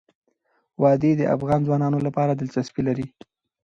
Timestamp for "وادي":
0.81-1.11